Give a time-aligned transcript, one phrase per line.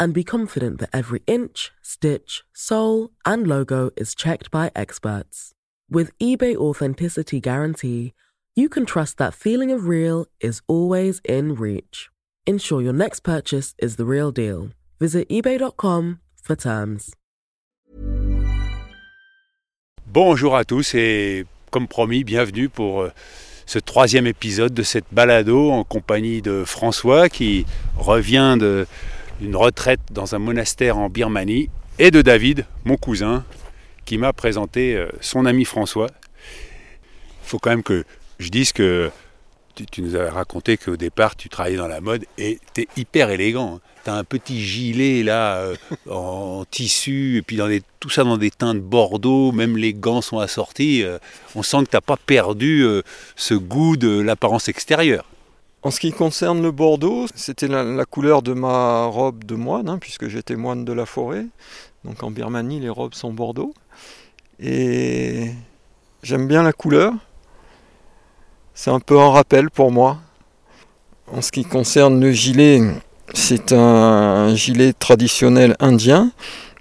[0.00, 5.52] and be confident that every inch, stitch, sole, and logo is checked by experts.
[5.90, 8.14] With eBay Authenticity Guarantee,
[8.56, 12.08] you can trust that feeling of real is always in reach.
[12.46, 14.70] Ensure your next purchase is the real deal.
[14.98, 17.12] Visit eBay.com for terms.
[20.06, 23.12] Bonjour à tous et comme promis, bienvenue pour euh,
[23.66, 27.64] ce troisième épisode de cette balado en compagnie de François qui
[27.96, 28.86] revient de
[29.40, 33.44] une retraite dans un monastère en Birmanie, et de David, mon cousin,
[34.04, 36.08] qui m'a présenté euh, son ami François.
[37.44, 38.04] Il faut quand même que
[38.38, 39.10] je dise que
[39.74, 43.30] tu, nous as raconté qu'au départ tu travaillais dans la mode et tu es hyper
[43.30, 43.80] élégant.
[44.04, 45.76] Tu as un petit gilet là euh,
[46.08, 50.38] en tissu et puis dans tout ça dans des teintes bordeaux, même les gants sont
[50.38, 51.02] assortis.
[51.02, 51.18] Euh,
[51.54, 52.84] on sent que tu n'as pas perdu
[53.36, 55.24] ce goût de l'apparence extérieure.
[55.82, 59.98] En ce qui concerne le Bordeaux, c'était la, couleur de ma robe de moine, hein,
[59.98, 61.46] puisque j'étais moine de la forêt.
[62.04, 63.72] Donc en Birmanie, les robes sont Bordeaux.
[64.58, 65.52] Et
[66.22, 67.14] j'aime bien la couleur.
[68.74, 70.18] C'est un peu un rappel pour moi.
[71.32, 72.82] En ce qui concerne le gilet,
[73.32, 76.30] c'est un gilet traditionnel indien.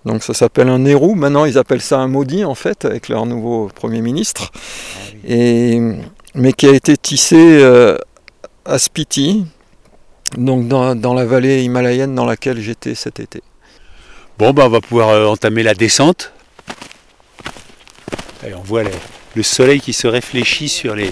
[0.03, 1.15] Donc ça s'appelle un Nehru.
[1.15, 4.51] Maintenant, ils appellent ça un maudit, en fait, avec leur nouveau Premier ministre.
[4.53, 5.79] Ah Et,
[6.35, 7.97] mais qui a été tissé euh,
[8.69, 9.45] à Spiti,
[10.37, 13.41] donc dans, la vallée himalayenne dans laquelle j'étais cet été.
[14.37, 16.31] Bon, ben on va pouvoir euh, entamer la descente.
[18.45, 18.83] Et on voit
[19.35, 21.11] le soleil qui se réfléchit sur les,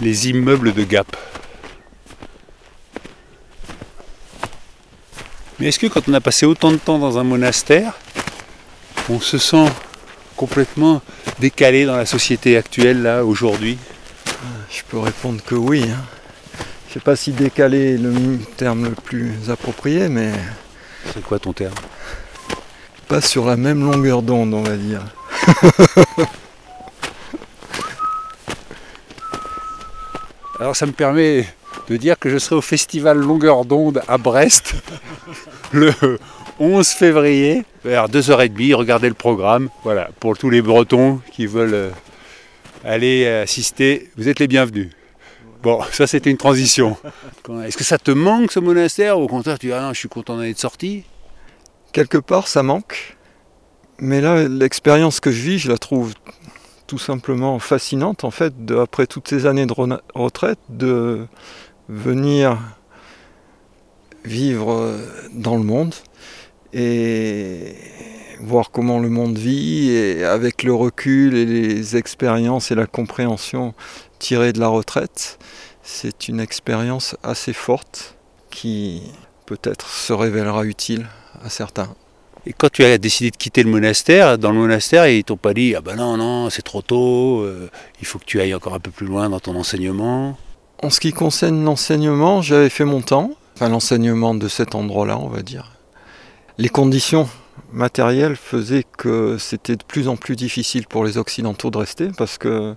[0.00, 1.16] les immeubles de Gap.
[5.58, 7.94] Mais est-ce que quand on a passé autant de temps dans un monastère,
[9.08, 9.66] on se sent
[10.36, 11.00] complètement
[11.38, 13.78] décalé dans la société actuelle, là, aujourd'hui?
[14.70, 15.84] Je peux répondre que oui.
[15.90, 16.19] Hein.
[16.90, 18.12] Je sais pas si décalé est le
[18.56, 20.32] terme le plus approprié, mais.
[21.14, 21.76] C'est quoi ton terme?
[23.06, 25.02] Pas sur la même longueur d'onde, on va dire.
[30.58, 31.46] Alors ça me permet
[31.88, 34.74] de dire que je serai au festival Longueur d'onde à Brest
[35.72, 35.92] le
[36.58, 38.74] 11 février vers 2h30.
[38.74, 39.68] Regardez le programme.
[39.84, 41.90] Voilà, pour tous les Bretons qui veulent euh,
[42.84, 44.90] aller assister, vous êtes les bienvenus.
[45.62, 46.96] Bon, ça c'était une transition.
[47.64, 49.98] Est-ce que ça te manque ce monastère ou au contraire tu dis ah non, je
[49.98, 51.04] suis content d'être sorti?
[51.92, 53.16] Quelque part ça manque.
[53.98, 56.14] Mais là, l'expérience que je vis, je la trouve
[56.86, 59.74] tout simplement fascinante en fait, après toutes ces années de
[60.14, 61.26] retraite, de
[61.88, 62.58] venir
[64.24, 64.96] vivre
[65.32, 65.94] dans le monde
[66.72, 67.74] et
[68.42, 73.74] voir comment le monde vit et avec le recul et les expériences et la compréhension
[74.18, 75.38] tirées de la retraite,
[75.82, 78.16] c'est une expérience assez forte
[78.50, 79.02] qui
[79.46, 81.06] peut-être se révélera utile
[81.44, 81.94] à certains.
[82.46, 85.52] Et quand tu as décidé de quitter le monastère, dans le monastère, ils t'ont pas
[85.52, 87.68] dit ah ben non non c'est trop tôt, euh,
[88.00, 90.38] il faut que tu ailles encore un peu plus loin dans ton enseignement.
[90.82, 95.28] En ce qui concerne l'enseignement, j'avais fait mon temps, enfin l'enseignement de cet endroit-là, on
[95.28, 95.72] va dire.
[96.56, 97.28] Les conditions
[97.72, 102.38] matériel faisait que c'était de plus en plus difficile pour les Occidentaux de rester parce
[102.38, 102.74] que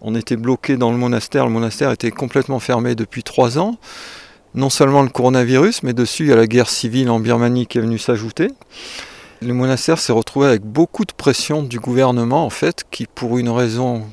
[0.00, 1.46] on était bloqué dans le monastère.
[1.46, 3.78] Le monastère était complètement fermé depuis trois ans.
[4.54, 7.78] Non seulement le coronavirus, mais dessus il y a la guerre civile en Birmanie qui
[7.78, 8.48] est venue s'ajouter.
[9.40, 13.48] Le monastère s'est retrouvé avec beaucoup de pression du gouvernement en fait, qui pour une
[13.48, 14.06] raison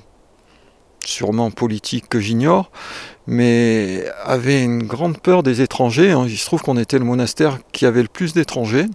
[1.05, 2.71] sûrement politique que j'ignore,
[3.27, 6.15] mais avait une grande peur des étrangers.
[6.27, 8.85] Il se trouve qu'on était le monastère qui avait le plus d'étrangers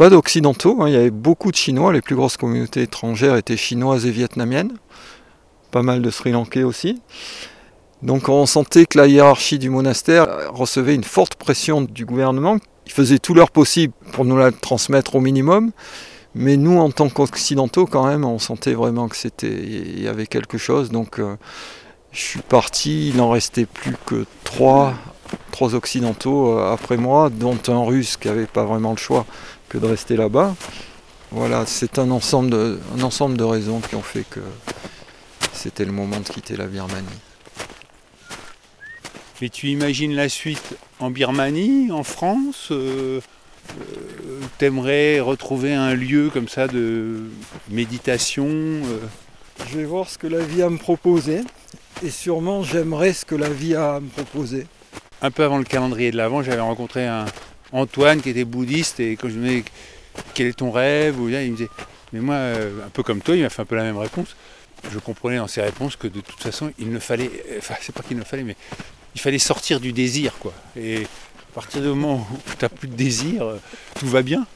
[0.00, 0.88] pas d'occidentaux, hein.
[0.88, 4.72] il y avait beaucoup de Chinois, les plus grosses communautés étrangères étaient chinoises et vietnamiennes,
[5.70, 7.02] pas mal de Sri Lankais aussi.
[8.00, 12.56] Donc on sentait que la hiérarchie du monastère recevait une forte pression du gouvernement.
[12.86, 15.70] Ils faisaient tout leur possible pour nous la transmettre au minimum.
[16.34, 20.26] Mais nous, en tant qu'occidentaux, quand même, on sentait vraiment que c'était, il y avait
[20.26, 20.90] quelque chose.
[20.90, 21.36] Donc, euh,
[22.12, 23.10] je suis parti.
[23.10, 24.94] Il n'en restait plus que trois,
[25.50, 29.26] trois occidentaux euh, après moi, dont un russe qui n'avait pas vraiment le choix
[29.70, 30.54] que de rester là-bas.
[31.30, 34.40] Voilà, c'est un ensemble, de, un ensemble de raisons qui ont fait que
[35.52, 37.06] c'était le moment de quitter la Birmanie.
[39.40, 43.20] Et tu imagines la suite en Birmanie, en France euh,
[43.70, 47.22] euh, t'aimerais retrouver un lieu comme ça de
[47.70, 48.98] méditation euh
[49.70, 51.40] Je vais voir ce que la vie a à me proposer.
[52.02, 54.66] Et sûrement, j'aimerais ce que la vie a à me proposer.
[55.22, 57.26] Un peu avant le calendrier de l'Avent, j'avais rencontré un
[57.72, 59.64] Antoine qui était bouddhiste et quand je lui demandais
[60.34, 61.68] quel est ton rêve, il me disait,
[62.12, 64.36] mais moi, euh, un peu comme toi, il m'a fait un peu la même réponse.
[64.90, 68.02] Je comprenais dans ses réponses que de toute façon, il ne fallait, enfin, c'est pas
[68.02, 68.56] qu'il ne fallait, mais
[69.14, 70.52] il fallait sortir du désir, quoi.
[70.76, 73.58] Et à partir du moment où tu n'as plus de désir, euh,
[73.98, 74.46] tout va bien.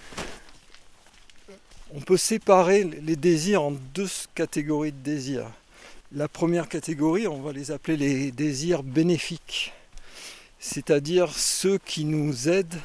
[1.94, 5.46] On peut séparer les désirs en deux catégories de désirs.
[6.12, 9.72] La première catégorie, on va les appeler les désirs bénéfiques,
[10.58, 12.80] c'est-à-dire ceux qui nous aident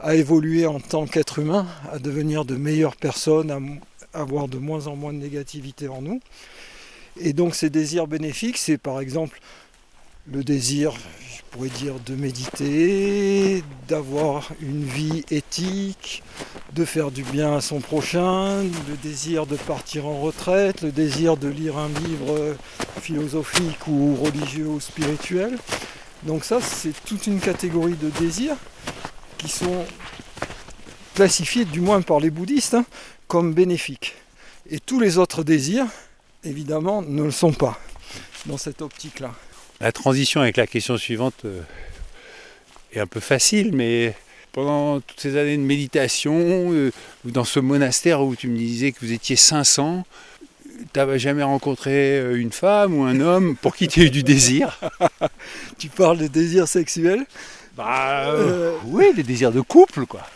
[0.00, 4.86] à évoluer en tant qu'être humain, à devenir de meilleures personnes, à avoir de moins
[4.86, 6.20] en moins de négativité en nous.
[7.20, 9.40] Et donc ces désirs bénéfiques, c'est par exemple
[10.30, 16.22] le désir, je pourrais dire, de méditer, d'avoir une vie éthique,
[16.74, 21.36] de faire du bien à son prochain, le désir de partir en retraite, le désir
[21.38, 22.56] de lire un livre
[23.00, 25.58] philosophique ou religieux ou spirituel.
[26.24, 28.56] Donc ça, c'est toute une catégorie de désirs
[29.38, 29.86] qui sont
[31.14, 32.84] classifiés, du moins par les bouddhistes, hein,
[33.26, 34.14] comme bénéfiques.
[34.70, 35.86] Et tous les autres désirs,
[36.44, 37.78] évidemment, ne le sont pas
[38.46, 39.32] dans cette optique-là.
[39.80, 41.62] La transition avec la question suivante euh,
[42.92, 44.14] est un peu facile, mais
[44.52, 46.92] pendant toutes ces années de méditation, euh,
[47.24, 50.04] dans ce monastère où tu me disais que vous étiez 500,
[50.64, 54.10] tu n'avais jamais rencontré euh, une femme ou un homme pour qui tu as eu
[54.10, 54.80] du désir?
[55.78, 57.24] Tu parles de désir sexuel
[57.78, 58.34] Bah
[58.86, 60.26] oui, des désirs de couple quoi.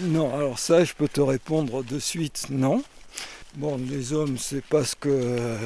[0.00, 2.82] Non, alors ça je peux te répondre de suite non.
[3.54, 5.56] Bon, les hommes, c'est pas ce que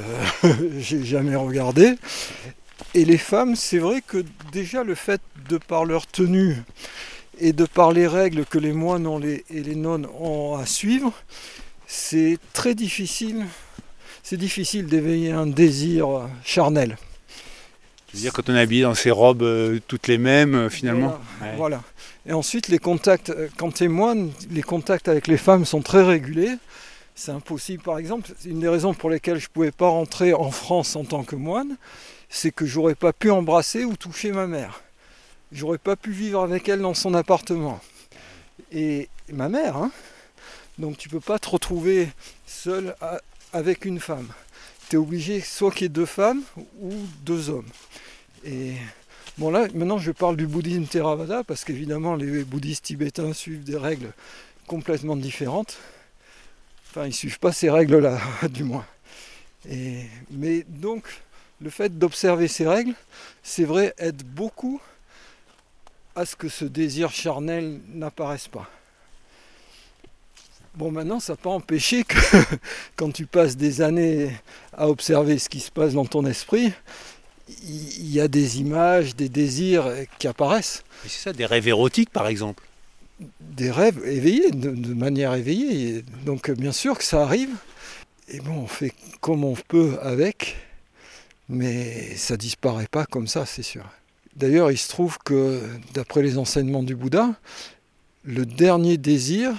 [0.78, 1.94] j'ai jamais regardé.
[2.92, 6.56] Et les femmes, c'est vrai que déjà le fait de par leur tenue
[7.38, 9.08] et de par les règles que les moines
[9.48, 11.14] et les nonnes ont à suivre,
[11.86, 13.46] c'est très difficile.
[14.22, 16.98] C'est difficile d'éveiller un désir charnel.
[18.16, 20.70] Tu veux dire quand on est habillé dans ces robes euh, toutes les mêmes euh,
[20.70, 21.82] finalement voilà, voilà.
[22.24, 25.82] Et ensuite les contacts, euh, quand tu es moine, les contacts avec les femmes sont
[25.82, 26.56] très régulés.
[27.14, 28.30] C'est impossible par exemple.
[28.46, 31.36] Une des raisons pour lesquelles je ne pouvais pas rentrer en France en tant que
[31.36, 31.76] moine
[32.30, 34.80] c'est que j'aurais pas pu embrasser ou toucher ma mère.
[35.52, 37.80] J'aurais pas pu vivre avec elle dans son appartement.
[38.72, 39.90] Et ma mère, hein
[40.78, 42.08] donc tu peux pas te retrouver
[42.46, 42.94] seul
[43.52, 44.28] avec une femme.
[44.88, 46.43] Tu es obligé soit qu'il y ait deux femmes
[46.81, 46.93] ou
[47.23, 47.69] deux hommes.
[48.44, 48.75] Et
[49.38, 53.77] bon là, maintenant je parle du bouddhisme Theravada parce qu'évidemment les bouddhistes tibétains suivent des
[53.77, 54.12] règles
[54.67, 55.79] complètement différentes.
[56.91, 58.19] Enfin, ils suivent pas ces règles-là,
[58.49, 58.87] du moins.
[59.69, 61.05] Et, mais donc,
[61.61, 62.94] le fait d'observer ces règles,
[63.43, 64.81] c'est vrai, aide beaucoup
[66.15, 68.71] à ce que ce désir charnel n'apparaisse pas.
[70.76, 72.17] Bon, maintenant, ça n'a pas empêché que
[72.96, 74.31] quand tu passes des années
[74.73, 76.73] à observer ce qui se passe dans ton esprit,
[77.49, 80.84] il y a des images, des désirs qui apparaissent.
[81.05, 82.62] C'est ça, des rêves érotiques par exemple
[83.40, 86.05] Des rêves éveillés, de, de, manière éveillée.
[86.25, 87.50] Donc bien sûr que ça arrive.
[88.28, 90.56] Et bon, on fait comme on peut avec
[91.49, 93.84] mais ça disparaît pas comme ça, c'est sûr.
[94.34, 95.62] D'ailleurs, il se trouve que,
[95.94, 97.34] d'après les enseignements du Bouddha,
[98.25, 99.55] le dernier désir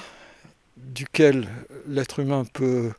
[0.93, 1.47] duquel
[1.87, 2.91] l'être humain peut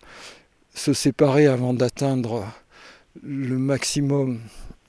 [0.74, 2.46] se séparer avant d'atteindre
[3.22, 4.40] le maximum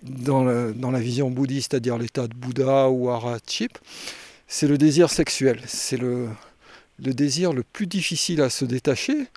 [0.04, 3.78] dans, la vision bouddhiste, c'est-à-dire l'état de Bouddha ou Arachip,
[4.48, 5.62] c'est le désir sexuel.
[5.68, 6.30] C'est le
[7.00, 9.28] désir le plus difficile à se détacher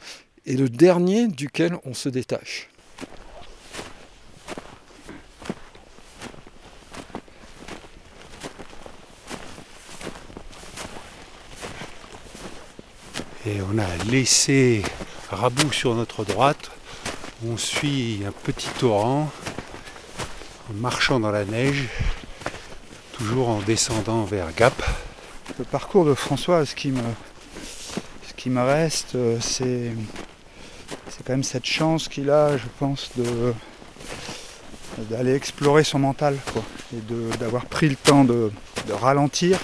[0.46, 2.68] et le dernier duquel on se détache.
[13.44, 14.82] Et on a laissé
[15.28, 16.70] Rabou sur notre droite.
[17.44, 19.32] On suit un petit torrent
[20.70, 21.88] en marchant dans la neige,
[23.14, 24.80] toujours en descendant vers Gap.
[25.58, 29.90] Le parcours de François, ce qui me, reste, euh, c'est,
[31.26, 33.11] quand même cette chance qu'il a, je pense,
[35.11, 36.38] d'aller explorer son mental
[36.94, 37.00] et
[37.38, 38.52] d'avoir pris le temps de,
[38.92, 39.58] ralentir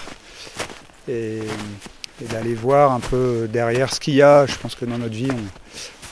[2.23, 4.47] et d'aller voir un peu derrière ce qu'il y a.
[4.47, 5.31] Je pense que dans notre vie,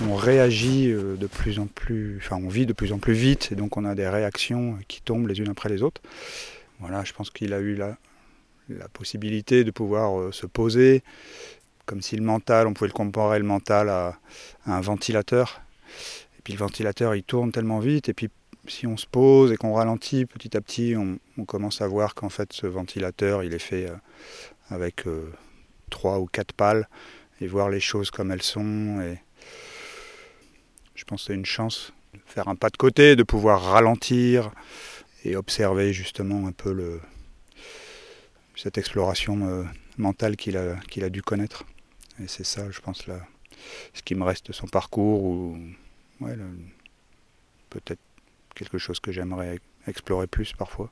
[0.05, 3.49] on, réagit euh, de plus en plus, enfin on vit de plus en plus vite
[3.53, 6.01] et donc on a des réactions qui tombent les unes après les autres.
[6.81, 7.97] Voilà, je pense qu'il a eu la,
[8.93, 11.03] possibilité de pouvoir euh, se poser,
[11.87, 14.19] comme si le mental, on pouvait le comparer le mental à,
[14.67, 15.61] un ventilateur.
[16.39, 18.29] Et puis le ventilateur, il tourne tellement vite et puis
[18.69, 22.29] si on se pose et qu'on ralentit petit à petit, on, commence à voir qu'en
[22.29, 23.95] fait ce ventilateur, il est fait euh,
[24.71, 25.05] avec
[25.91, 26.89] trois ou quatre pales
[27.41, 29.01] et voir les choses comme elles sont.
[29.01, 29.19] Et
[30.95, 34.51] je pense que c'est une chance de faire un pas de côté, de pouvoir ralentir
[35.25, 37.01] et observer justement un peu le,
[38.55, 39.65] cette exploration euh,
[39.99, 41.65] mentale qu'il a, qu'il a dû connaître.
[42.23, 43.21] Et c'est ça, je pense, là,
[43.93, 45.59] ce qui me reste de son parcours, ou
[46.21, 46.35] ouais,
[47.71, 48.01] peut-être
[48.55, 50.89] quelque chose que j'aimerais explorer plus parfois.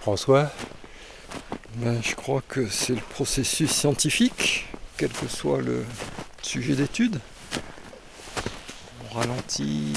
[0.00, 0.50] François?
[1.76, 5.84] Ben, Je crois que c'est le processus scientifique, quel que soit le
[6.42, 7.20] sujet d'étude.
[9.04, 9.92] On ralentit,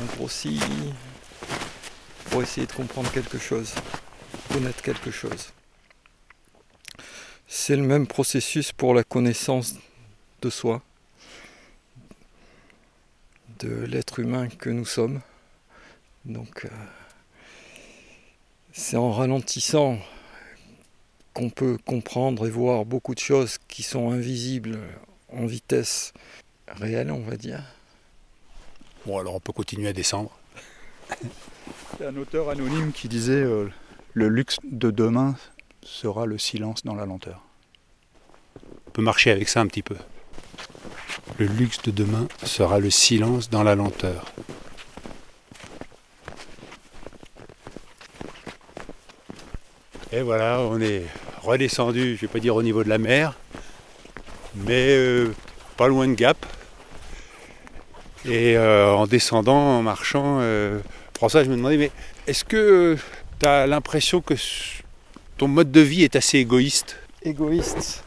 [0.00, 0.62] on grossit,
[2.30, 3.74] pour essayer de comprendre quelque chose,
[4.52, 5.52] connaître quelque chose.
[7.46, 9.76] C'est le même processus pour la connaissance
[10.42, 10.82] de soi,
[13.58, 15.20] de l'être humain que nous sommes.
[16.24, 16.68] Donc euh,
[18.72, 19.98] c'est en ralentissant
[21.34, 24.78] qu'on peut comprendre et voir beaucoup de choses qui sont invisibles
[25.32, 26.12] en vitesse
[26.66, 27.62] réelle, on va dire.
[29.06, 30.36] Bon, alors on peut continuer à descendre.
[31.98, 33.68] C'est un auteur anonyme qui disait euh,
[34.12, 35.36] Le luxe de demain
[35.82, 37.42] sera le silence dans la lenteur.
[38.86, 39.96] On peut marcher avec ça un petit peu.
[41.38, 44.32] Le luxe de demain sera le silence dans la lenteur.
[50.12, 51.02] Et voilà, on est
[51.42, 53.34] redescendu, je vais pas dire au niveau de la mer,
[54.54, 55.34] mais euh,
[55.76, 56.36] pas loin de Gap.
[58.24, 60.40] Et euh, en descendant, en marchant,
[61.14, 61.90] François, je me demandais, mais
[62.26, 62.96] est-ce que
[63.38, 64.34] tu as l'impression que
[65.36, 66.96] ton mode de vie est assez égoïste?
[67.22, 68.02] Égoïste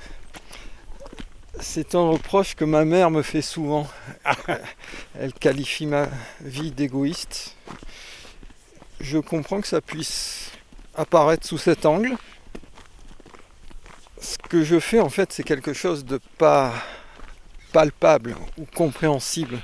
[1.62, 3.88] c'est un reproche que ma mère me fait souvent.
[5.20, 6.10] Elle qualifie ma
[6.42, 7.56] vie d'égoïste.
[9.00, 10.41] Je comprends que ça puisse
[10.96, 12.16] apparaître sous cet angle.
[14.20, 16.74] Ce que je fais en fait, c'est quelque chose de pas
[17.72, 19.60] palpable ou compréhensible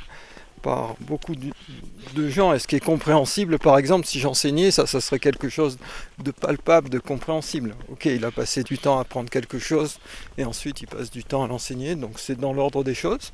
[0.61, 2.53] par beaucoup de gens.
[2.53, 5.77] Et ce qui est compréhensible, par exemple, si j'enseignais, ça, ça serait quelque chose
[6.17, 7.75] de palpable, de compréhensible.
[7.89, 9.99] Ok, il a passé du temps à apprendre quelque chose,
[10.37, 13.31] et ensuite il passe du temps à l'enseigner, donc c'est dans l'ordre des choses.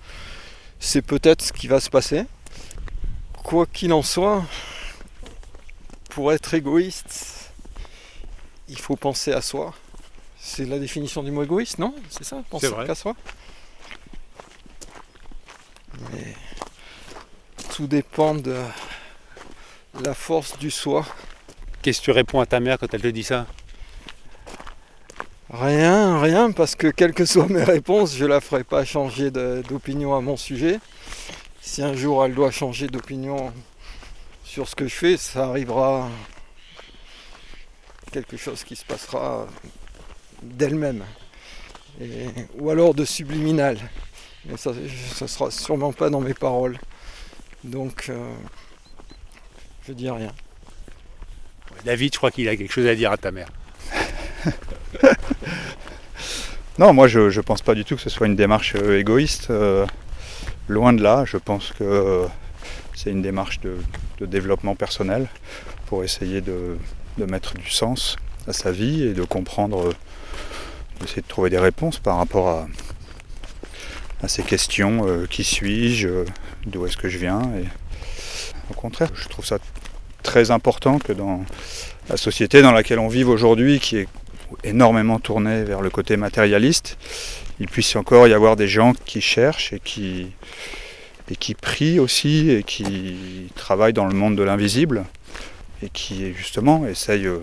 [0.80, 2.26] C'est peut-être ce qui va se passer.
[3.44, 4.44] Quoi qu'il en soit,
[6.10, 7.33] pour être égoïste,
[8.74, 9.74] il faut penser à soi.
[10.40, 11.94] C'est la définition du mot égoïste, non?
[12.10, 13.16] C'est ça Penser qu'à soi
[16.12, 16.34] Mais
[17.72, 18.56] tout dépend de
[20.04, 21.06] la force du soi.
[21.84, 23.46] Qu'est-ce que tu réponds à ta mère quand elle te dit ça?
[25.52, 29.30] Rien, rien, parce que quelles que soient mes réponses, je ne la ferai pas changer
[29.30, 30.80] d'opinion à mon sujet.
[31.62, 33.54] Si un jour elle doit changer d'opinion
[34.44, 36.10] sur ce que je fais, ça arrivera
[38.14, 39.48] quelque chose qui se passera
[40.42, 41.04] d'elle-même.
[42.60, 43.78] Ou alors de subliminal.
[44.46, 46.78] Mais ça ne sera sûrement pas dans mes paroles.
[47.64, 48.34] Donc, euh,
[49.88, 50.32] je dis rien.
[51.86, 53.48] David, je crois qu'il a quelque chose à dire à ta mère.
[56.78, 59.48] non, moi je ne pense pas du tout que ce soit une démarche euh, égoïste.
[59.50, 59.86] Euh,
[60.68, 62.28] loin de là, je pense que
[62.94, 63.78] c'est une démarche de,
[64.26, 65.28] développement personnel
[65.88, 66.78] pour essayer de,
[67.18, 68.18] mettre du sens
[68.48, 69.94] à sa vie et de comprendre,
[71.00, 72.68] d'essayer de trouver des réponses par rapport à,
[74.26, 76.24] ces questions qui suis-je
[76.66, 77.42] d'où est-ce que je viens.
[78.72, 79.58] Au contraire, je trouve ça
[80.24, 81.44] très important que dans
[82.10, 84.08] la société dans laquelle on vit aujourd'hui, qui est
[84.64, 86.98] énormément tournée vers le côté matérialiste,
[87.60, 90.28] il puisse encore y avoir des gens qui cherchent et qui,
[91.30, 95.04] et qui prient aussi et qui travaillent dans le monde de l'invisible
[95.84, 97.40] et qui justement essayent euh,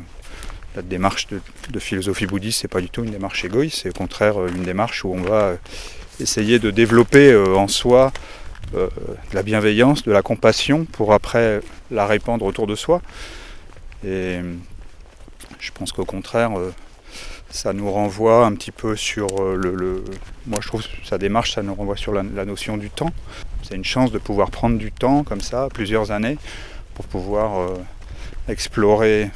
[0.77, 4.47] la démarche de, philosophie bouddhiste, c'est pas du tout une démarche égoïste, c'est au contraire
[4.47, 5.57] une démarche où on va
[6.21, 8.13] essayer de développer euh, en soi
[8.75, 8.87] euh,
[9.31, 13.03] de la bienveillance, de la compassion pour après la répandre autour de soi.
[14.05, 14.39] Et
[15.59, 16.73] je pense qu'au contraire, euh,
[17.51, 20.05] ça nous renvoie un petit peu sur euh, le,
[20.47, 23.11] Moi je trouve que sa démarche, ça nous renvoie sur la, notion du temps.
[23.65, 26.39] C'est une chance de pouvoir prendre du temps comme ça, plusieurs années,
[26.95, 27.71] pour pouvoir
[28.49, 29.31] explorer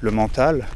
[0.00, 0.66] le mental,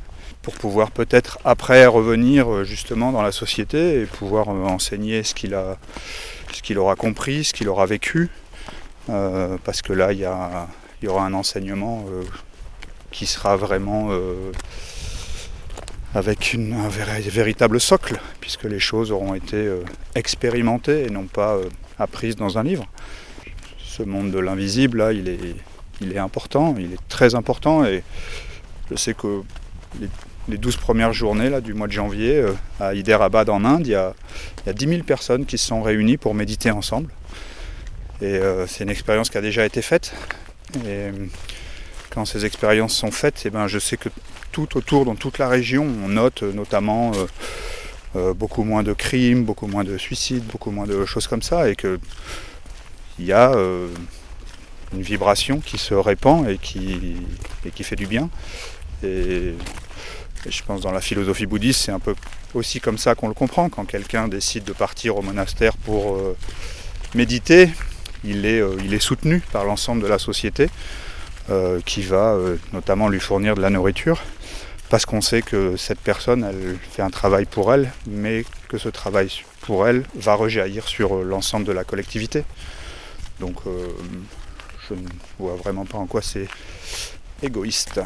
[0.43, 5.77] pour pouvoir peut-être après revenir justement dans la société et pouvoir enseigner ce qu'il a
[6.77, 8.31] aura compris, ce qu'il aura vécu,
[9.11, 12.23] euh, parce que là, il y, aura un enseignement euh,
[13.11, 14.53] qui sera vraiment euh,
[16.15, 19.71] avec un véritable socle, puisque les choses auront été
[20.15, 21.59] expérimentées et non pas
[21.99, 22.87] apprises dans un livre.
[23.79, 25.57] Ce monde de l'invisible, là, il est,
[26.01, 28.03] il est important, il est très important, et
[28.91, 29.43] je sais que
[30.49, 33.91] les 12 premières journées là, du mois de janvier euh, à Hyderabad en Inde, il
[33.91, 34.15] y, a,
[34.65, 37.13] il y a 10 000 personnes qui se sont réunies pour méditer ensemble.
[38.21, 40.15] Et euh, c'est une expérience qui a déjà été faite.
[40.77, 41.13] Et euh,
[42.11, 44.09] quand ces expériences sont faites, eh ben, je sais que
[44.51, 47.13] tout autour, dans toute la région, on note notamment
[48.15, 51.77] beaucoup moins de crimes, beaucoup moins de suicides, beaucoup moins de choses comme ça, et
[51.77, 52.01] que
[53.19, 53.55] il y a
[54.95, 57.17] une vibration qui se répand et qui,
[57.65, 58.31] et qui fait du bien.
[59.03, 59.55] Et,
[60.49, 62.15] je pense dans la philosophie bouddhiste, c'est un peu
[62.55, 63.69] aussi comme ça qu'on le comprend.
[63.69, 66.37] Quand quelqu'un décide de partir au monastère pour euh,
[67.15, 67.71] méditer,
[68.25, 70.69] il est, euh, il est soutenu par l'ensemble de la société
[71.51, 72.37] euh, qui va
[72.73, 74.23] notamment lui fournir de la nourriture
[74.91, 78.89] parce qu'on sait que cette personne, elle fait un travail pour elle, mais que ce
[78.89, 79.31] travail
[79.61, 82.45] pour elle va rejaillir sur l'ensemble de la collectivité.
[83.39, 83.57] Donc
[84.89, 86.49] je ne vois vraiment pas en quoi c'est
[87.43, 88.01] égoïste.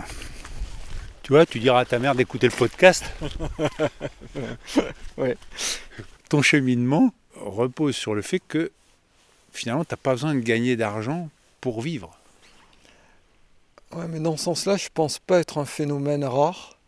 [1.23, 3.05] Tu vois, tu diras à ta mère d'écouter le podcast.
[5.19, 5.37] Ouais.
[6.31, 8.73] Ton cheminement repose sur le fait que
[9.53, 11.29] finalement, tu n'as pas besoin de gagner d'argent
[11.61, 12.17] pour vivre.
[13.95, 16.79] Ouais, mais dans ce sens-là, je pense pas être un phénomène rare.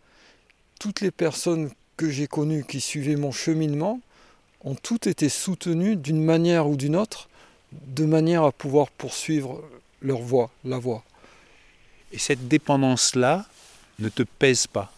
[0.81, 4.01] Toutes les personnes que j'ai connues qui suivaient mon cheminement
[4.63, 7.29] ont toutes été soutenues d'une manière ou d'une autre,
[7.73, 9.63] de manière à pouvoir poursuivre
[10.05, 11.03] leur voie, la voie.
[12.13, 13.47] Et cette dépendance-là
[13.99, 14.93] ne te pèse pas?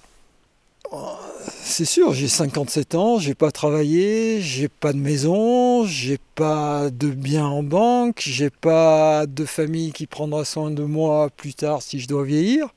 [1.48, 7.08] C'est sûr, j'ai 57 ans, j'ai pas travaillé, j'ai pas de maison, j'ai pas de
[7.08, 11.98] biens en banque, j'ai pas de famille qui prendra soin de moi plus tard si
[11.98, 12.68] je dois vieillir.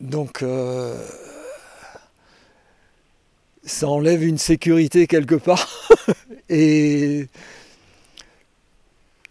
[0.00, 1.00] Donc euh,
[3.64, 5.68] ça enlève une sécurité quelque part.
[6.48, 7.28] et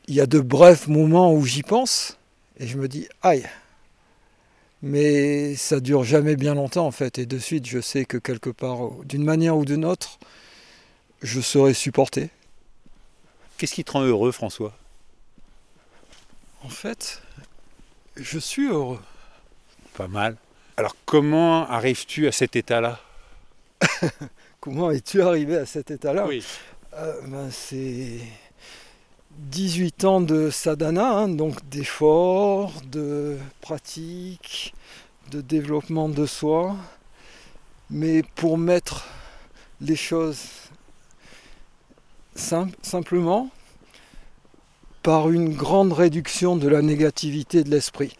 [0.07, 2.17] il y a de brefs moments où j'y pense
[2.59, 3.47] et je me dis aïe.
[4.81, 7.17] Mais ça dure jamais bien longtemps en fait.
[7.17, 10.19] Et de suite, je sais que quelque part, d'une manière ou d'une autre,
[11.21, 12.29] je serai supporté.
[13.57, 14.77] Qu'est-ce qui te rend heureux, François?
[16.63, 17.21] En fait,
[18.15, 19.01] je suis heureux.
[19.95, 20.37] Pas mal.
[20.77, 22.99] Alors comment arrives-tu à cet état-là?
[24.59, 26.27] Comment es-tu arrivé à cet état-là?
[26.27, 26.43] Oui.
[26.93, 28.19] Euh, ben, C'est
[29.37, 34.73] 18 ans de sadhana, hein, donc d'effort, de pratique,
[35.31, 36.75] de développement de soi.
[37.89, 39.05] Mais pour mettre
[39.79, 40.41] les choses
[42.35, 43.49] sim- simplement,
[45.03, 48.17] par une grande réduction de la négativité de l'esprit.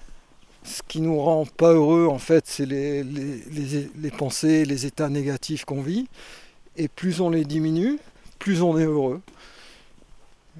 [0.64, 5.82] Ce qui nous rend pas heureux, en fait, c'est les pensées, les états négatifs qu'on
[5.82, 6.08] vit.
[6.78, 7.98] Et plus on les diminue,
[8.40, 9.22] plus on est heureux.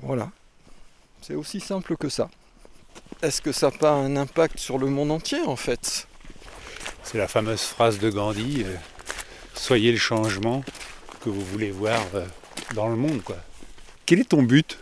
[0.02, 0.32] Voilà.
[1.28, 2.30] C'est aussi simple que ça.
[3.22, 6.08] Est-ce que ça n'a pas un impact sur le monde entier, en fait?
[7.04, 8.74] C'est la fameuse phrase de Gandhi euh,
[9.54, 10.64] Soyez le changement
[11.20, 12.26] que vous voulez voir euh,
[12.76, 13.22] dans le monde.
[13.24, 13.36] Quoi.
[14.06, 14.80] Quel est ton but?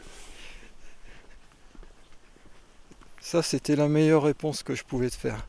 [3.19, 5.47] Ça, c'était la meilleure réponse que je pouvais te faire.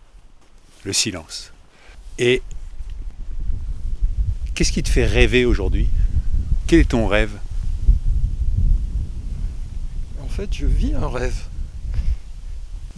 [0.84, 1.52] Le silence.
[2.18, 2.40] Et
[4.54, 5.90] qu'est-ce qui te fait rêver aujourd'hui?
[6.66, 7.38] Quel est ton rêve?
[10.36, 11.34] Fait, je vis un rêve.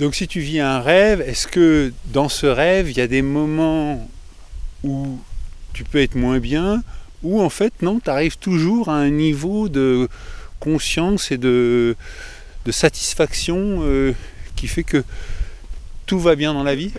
[0.01, 3.23] Donc si tu vis un rêve, est-ce que dans ce rêve, il y a des
[3.23, 4.09] moments
[4.83, 5.21] où
[5.73, 6.83] tu peux être moins bien,
[7.23, 10.09] ou en fait non, tu arrives toujours à un niveau de
[10.59, 11.95] conscience et de,
[12.65, 14.15] de satisfaction euh,
[14.57, 15.05] qui fait que
[16.07, 16.93] tout va bien dans la vie?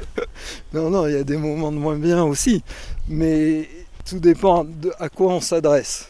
[0.74, 2.64] Non, non, il y a des moments de moins bien aussi.
[3.10, 3.68] Mais
[4.08, 6.08] tout dépend de à quoi on s'adresse.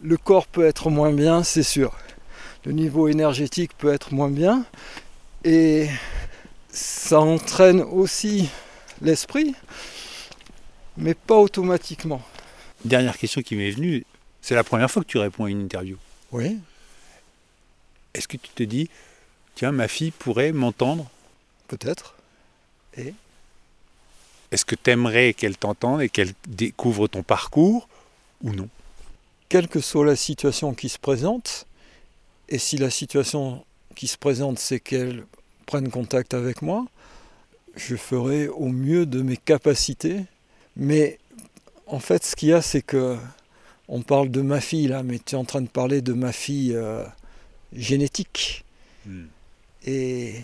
[0.00, 1.94] Le corps peut être moins bien, c'est sûr.
[2.64, 4.64] Le niveau énergétique peut être moins bien.
[5.44, 5.88] Et
[6.70, 8.48] ça entraîne aussi
[9.02, 9.54] l'esprit,
[10.96, 12.22] mais pas automatiquement.
[12.84, 14.04] Dernière question qui m'est venue,
[14.40, 15.98] c'est la première fois que tu réponds à une interview.
[16.32, 16.58] Oui.
[18.14, 18.88] Est-ce que tu te dis,
[19.54, 21.10] tiens, ma fille pourrait m'entendre?
[21.68, 22.14] Peut-être.
[24.50, 27.88] Est-ce que tu aimerais qu'elle t'entende et qu'elle découvre ton parcours
[28.42, 28.68] ou non?
[29.48, 31.66] Quelle que soit la situation qui se présente,
[32.48, 35.24] et si la situation qui se présente, c'est qu'elle
[35.66, 36.86] prenne contact avec moi,
[37.76, 40.24] je ferai au mieux de mes capacités.
[40.76, 41.18] Mais
[41.86, 43.16] en fait, ce qu'il y a, c'est que
[43.88, 46.32] on parle de ma fille là, mais tu es en train de parler de ma
[46.32, 47.04] fille euh,
[47.72, 48.64] génétique.
[49.06, 49.26] Hmm.
[49.86, 50.42] Et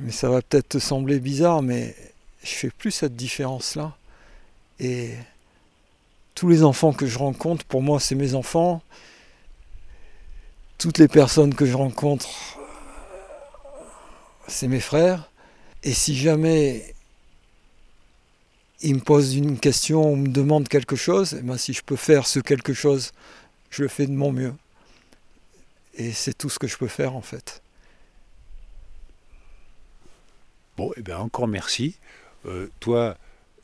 [0.00, 1.94] mais ça va peut-être te sembler bizarre, mais
[2.42, 3.96] je fais plus cette différence-là.
[4.80, 5.10] Et
[6.34, 8.82] tous les enfants que je rencontre, pour moi, c'est mes enfants.
[10.78, 12.28] Toutes les personnes que je rencontre,
[14.48, 15.30] c'est mes frères.
[15.82, 16.94] Et si jamais
[18.80, 21.96] il me pose une question ou me demande quelque chose, et ben, si je peux
[21.96, 23.12] faire ce quelque chose,
[23.70, 24.54] je le fais de mon mieux.
[25.94, 27.62] Et c'est tout ce que je peux faire en fait.
[30.76, 31.96] Bon, et eh bien encore merci.
[32.46, 33.16] Euh, toi,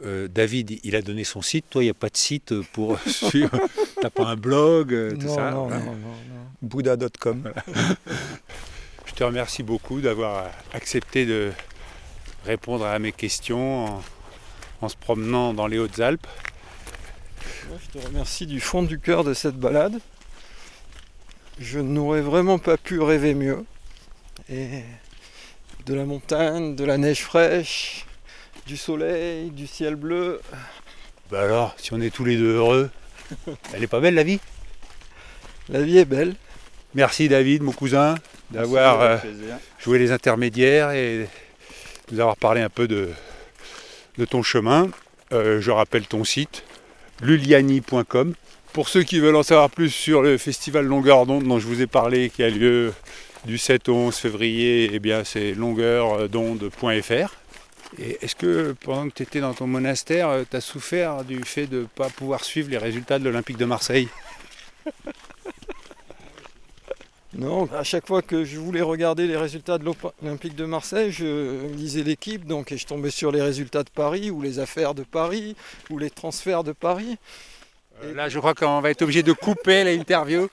[0.04, 1.66] euh, David, il a donné son site.
[1.70, 3.58] Toi, il n'y a pas de site pour suivre.
[4.00, 6.16] T'as pas un blog, euh, tout non, ça non, non, non, non.
[6.62, 7.52] Bouddha.com.
[9.06, 11.50] Je te remercie beaucoup d'avoir accepté de
[12.46, 14.02] répondre à mes questions en,
[14.80, 16.26] en se promenant dans les Hautes-Alpes.
[17.92, 20.00] Je te remercie du fond du cœur de cette balade.
[21.58, 23.64] Je n'aurais vraiment pas pu rêver mieux.
[24.48, 24.82] Et
[25.86, 28.06] de la montagne, de la neige fraîche,
[28.70, 30.40] du soleil, du ciel bleu.
[31.28, 32.88] Bah alors, si on est tous les deux heureux,
[33.74, 34.38] elle est pas belle la vie?
[35.70, 36.36] La vie est belle.
[36.94, 38.14] Merci David, mon cousin,
[38.52, 39.16] d'avoir euh,
[39.80, 41.26] joué les intermédiaires et
[42.12, 43.08] nous avoir parlé un peu de,
[44.18, 44.88] de ton chemin.
[45.32, 46.62] Euh, je rappelle ton site,
[47.22, 48.34] luliani.com.
[48.72, 51.82] Pour ceux qui veulent en savoir plus sur le festival Longueur d'onde dont je vous
[51.82, 52.92] ai parlé, qui a lieu
[53.46, 57.39] du 7 au 11 février, eh bien c'est longueurodonde.fr.
[57.98, 61.66] Et est-ce que pendant que tu étais dans ton monastère, tu as souffert du fait
[61.66, 64.08] de ne pas pouvoir suivre les résultats de l'Olympique de Marseille?
[67.32, 69.84] Non, à chaque fois que je voulais regarder les résultats de
[70.22, 74.30] l'Olympique de Marseille, je lisais l'équipe donc et je tombais sur les résultats de Paris
[74.30, 75.56] ou les affaires de Paris
[75.90, 77.18] ou les transferts de Paris.
[78.02, 80.48] Euh, Là, je crois qu'on va être obligé de couper l'interview.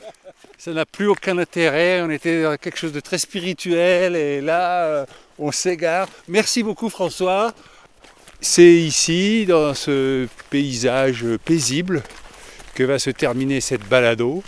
[0.58, 2.02] Ça n'a plus aucun intérêt.
[2.04, 5.06] On était dans quelque chose de très spirituel et là, euh,
[5.39, 6.08] on s'égare.
[6.28, 7.54] Merci beaucoup, François.
[8.41, 12.04] C'est ici, dans ce paysage paisible,
[12.76, 14.43] que va se terminer cette balado.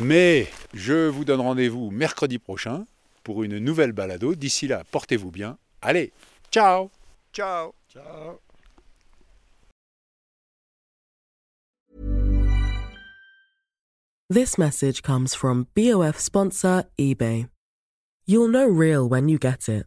[0.00, 2.84] Mais je vous donne rendez-vous mercredi prochain
[3.24, 4.34] pour une nouvelle balado.
[4.34, 5.58] D'ici là, portez-vous bien.
[5.82, 6.12] Allez,
[6.50, 6.90] ciao
[7.32, 8.40] Ciao Ciao
[14.30, 17.48] This message comes from BOF sponsor eBay.
[18.26, 19.86] You'll know real when you get it.